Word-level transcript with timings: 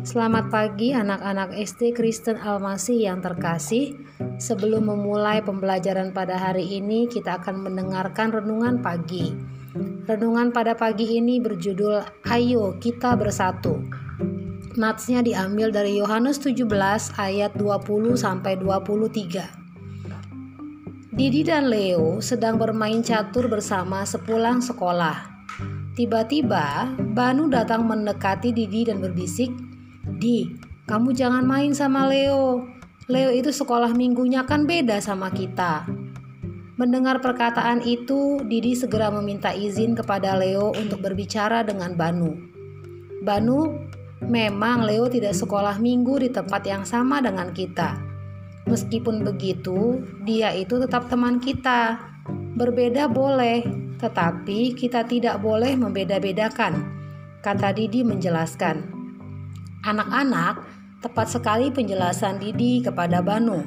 Selamat 0.00 0.48
pagi 0.48 0.96
anak-anak 0.96 1.60
SD 1.60 1.92
Kristen 1.92 2.40
Almasih 2.40 3.04
yang 3.04 3.20
terkasih. 3.20 4.00
Sebelum 4.40 4.88
memulai 4.88 5.44
pembelajaran 5.44 6.16
pada 6.16 6.40
hari 6.40 6.80
ini, 6.80 7.04
kita 7.04 7.36
akan 7.36 7.68
mendengarkan 7.68 8.32
renungan 8.32 8.80
pagi. 8.80 9.36
Renungan 10.08 10.56
pada 10.56 10.72
pagi 10.72 11.20
ini 11.20 11.36
berjudul 11.36 12.00
Ayo 12.32 12.80
kita 12.80 13.12
bersatu. 13.12 13.76
Natsnya 14.80 15.20
diambil 15.20 15.68
dari 15.68 16.00
Yohanes 16.00 16.40
17 16.40 16.64
ayat 17.20 17.52
20 17.60 18.16
sampai 18.16 18.56
23. 18.56 21.12
Didi 21.12 21.44
dan 21.44 21.68
Leo 21.68 22.24
sedang 22.24 22.56
bermain 22.56 23.04
catur 23.04 23.52
bersama 23.52 24.08
sepulang 24.08 24.64
sekolah. 24.64 25.44
Tiba-tiba, 25.92 26.88
Banu 27.12 27.52
datang 27.52 27.84
mendekati 27.84 28.56
Didi 28.56 28.88
dan 28.88 29.04
berbisik, 29.04 29.52
Di, 30.18 30.50
kamu 30.90 31.14
jangan 31.14 31.46
main 31.46 31.70
sama 31.70 32.10
Leo. 32.10 32.66
Leo 33.06 33.30
itu 33.30 33.54
sekolah 33.54 33.94
minggunya 33.94 34.42
kan 34.46 34.66
beda 34.66 34.98
sama 34.98 35.30
kita. 35.30 35.86
Mendengar 36.80 37.20
perkataan 37.20 37.84
itu, 37.84 38.40
Didi 38.40 38.72
segera 38.72 39.12
meminta 39.12 39.52
izin 39.52 39.92
kepada 39.92 40.32
Leo 40.34 40.72
untuk 40.72 41.04
berbicara 41.04 41.60
dengan 41.60 41.92
Banu. 41.92 42.32
Banu, 43.20 43.76
memang 44.24 44.88
Leo 44.88 45.04
tidak 45.12 45.36
sekolah 45.36 45.76
minggu 45.76 46.24
di 46.24 46.28
tempat 46.32 46.64
yang 46.64 46.88
sama 46.88 47.20
dengan 47.20 47.52
kita. 47.52 48.00
Meskipun 48.64 49.20
begitu, 49.26 50.00
dia 50.24 50.56
itu 50.56 50.80
tetap 50.80 51.12
teman 51.12 51.36
kita. 51.36 52.00
Berbeda 52.56 53.12
boleh, 53.12 53.60
tetapi 54.00 54.72
kita 54.72 55.04
tidak 55.04 55.44
boleh 55.44 55.76
membeda-bedakan, 55.76 56.80
kata 57.44 57.76
Didi 57.76 58.00
menjelaskan. 58.04 58.99
Anak-anak, 59.80 60.60
tepat 61.00 61.32
sekali 61.32 61.72
penjelasan 61.72 62.36
Didi 62.36 62.84
kepada 62.84 63.24
Banu. 63.24 63.64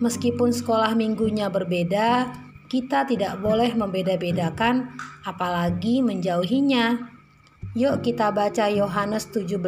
Meskipun 0.00 0.48
sekolah 0.48 0.96
minggunya 0.96 1.52
berbeda, 1.52 2.32
kita 2.72 3.04
tidak 3.04 3.44
boleh 3.44 3.76
membeda-bedakan 3.76 4.96
apalagi 5.20 6.00
menjauhinya. 6.00 6.96
Yuk 7.76 8.00
kita 8.00 8.32
baca 8.32 8.72
Yohanes 8.72 9.28
17 9.36 9.60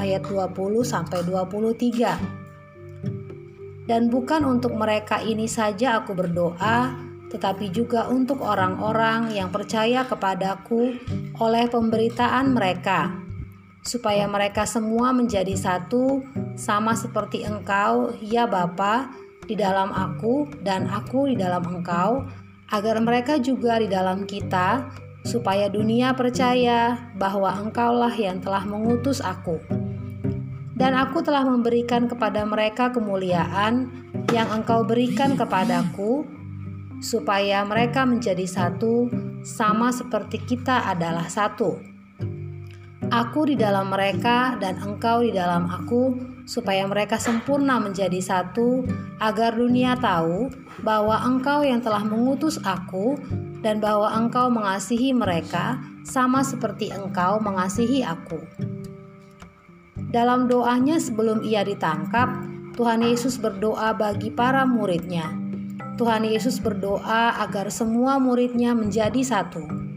ayat 0.00 0.24
20 0.24 0.56
sampai 0.80 1.20
23. 1.20 3.84
Dan 3.84 4.08
bukan 4.08 4.48
untuk 4.48 4.80
mereka 4.80 5.20
ini 5.20 5.44
saja 5.44 6.00
aku 6.00 6.16
berdoa, 6.16 6.96
tetapi 7.28 7.68
juga 7.68 8.08
untuk 8.08 8.40
orang-orang 8.40 9.36
yang 9.36 9.52
percaya 9.52 10.08
kepadaku 10.08 10.96
oleh 11.36 11.68
pemberitaan 11.68 12.56
mereka 12.56 13.27
supaya 13.88 14.28
mereka 14.28 14.68
semua 14.68 15.16
menjadi 15.16 15.56
satu, 15.56 16.20
sama 16.60 16.92
seperti 16.92 17.48
Engkau, 17.48 18.12
ya 18.20 18.44
Bapa, 18.44 19.08
di 19.48 19.56
dalam 19.56 19.88
aku 19.96 20.44
dan 20.60 20.84
aku 20.92 21.32
di 21.32 21.40
dalam 21.40 21.64
Engkau, 21.64 22.28
agar 22.68 23.00
mereka 23.00 23.40
juga 23.40 23.80
di 23.80 23.88
dalam 23.88 24.28
kita, 24.28 24.92
supaya 25.24 25.72
dunia 25.72 26.12
percaya 26.12 27.08
bahwa 27.16 27.48
Engkaulah 27.56 28.12
yang 28.12 28.44
telah 28.44 28.68
mengutus 28.68 29.24
aku. 29.24 29.56
Dan 30.76 30.92
aku 30.94 31.24
telah 31.24 31.42
memberikan 31.48 32.06
kepada 32.06 32.44
mereka 32.44 32.92
kemuliaan 32.92 33.88
yang 34.36 34.52
Engkau 34.52 34.84
berikan 34.84 35.32
kepadaku, 35.32 36.28
supaya 37.00 37.64
mereka 37.64 38.04
menjadi 38.04 38.44
satu, 38.44 39.08
sama 39.40 39.88
seperti 39.88 40.44
kita 40.44 40.92
adalah 40.92 41.24
satu 41.24 41.97
Aku 43.06 43.46
di 43.46 43.54
dalam 43.54 43.94
mereka 43.94 44.58
dan 44.58 44.82
engkau 44.82 45.22
di 45.22 45.30
dalam 45.30 45.70
aku, 45.70 46.18
supaya 46.50 46.82
mereka 46.82 47.14
sempurna 47.14 47.78
menjadi 47.78 48.18
satu, 48.18 48.82
agar 49.22 49.54
dunia 49.54 49.94
tahu 49.94 50.50
bahwa 50.82 51.14
engkau 51.22 51.62
yang 51.62 51.78
telah 51.78 52.02
mengutus 52.02 52.58
aku, 52.66 53.14
dan 53.62 53.78
bahwa 53.78 54.10
engkau 54.10 54.50
mengasihi 54.50 55.14
mereka 55.14 55.78
sama 56.02 56.42
seperti 56.42 56.90
engkau 56.90 57.38
mengasihi 57.38 58.02
aku. 58.02 58.42
Dalam 60.10 60.50
doanya 60.50 60.98
sebelum 60.98 61.46
ia 61.46 61.62
ditangkap, 61.62 62.32
Tuhan 62.74 63.02
Yesus 63.06 63.38
berdoa 63.38 63.94
bagi 63.94 64.34
para 64.34 64.66
muridnya. 64.66 65.30
Tuhan 65.98 66.26
Yesus 66.26 66.62
berdoa 66.62 67.42
agar 67.42 67.70
semua 67.74 68.22
muridnya 68.22 68.74
menjadi 68.74 69.18
satu. 69.22 69.87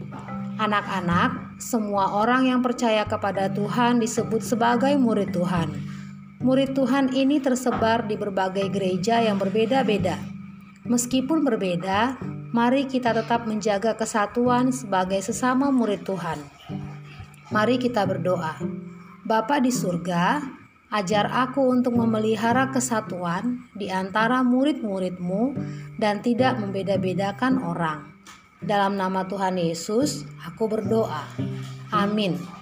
Anak-anak, 0.62 1.58
semua 1.58 2.22
orang 2.22 2.46
yang 2.46 2.62
percaya 2.62 3.02
kepada 3.02 3.50
Tuhan 3.50 3.98
disebut 3.98 4.46
sebagai 4.46 4.94
murid 4.94 5.34
Tuhan. 5.34 5.74
Murid 6.38 6.78
Tuhan 6.78 7.10
ini 7.18 7.42
tersebar 7.42 8.06
di 8.06 8.14
berbagai 8.14 8.70
gereja 8.70 9.18
yang 9.18 9.42
berbeda-beda. 9.42 10.22
Meskipun 10.86 11.42
berbeda, 11.42 12.14
mari 12.54 12.86
kita 12.86 13.10
tetap 13.10 13.42
menjaga 13.50 13.98
kesatuan 13.98 14.70
sebagai 14.70 15.18
sesama 15.18 15.74
murid 15.74 16.06
Tuhan. 16.06 16.38
Mari 17.50 17.82
kita 17.82 18.06
berdoa. 18.06 18.54
Bapa 19.26 19.58
di 19.58 19.74
surga, 19.74 20.46
ajar 20.94 21.26
aku 21.42 21.74
untuk 21.74 21.98
memelihara 21.98 22.70
kesatuan 22.70 23.66
di 23.74 23.90
antara 23.90 24.46
murid-muridmu 24.46 25.58
dan 25.98 26.22
tidak 26.22 26.62
membeda-bedakan 26.62 27.58
orang. 27.66 28.14
Dalam 28.62 28.94
nama 28.94 29.26
Tuhan 29.26 29.58
Yesus, 29.58 30.22
aku 30.46 30.70
berdoa. 30.70 31.26
Amin. 31.90 32.61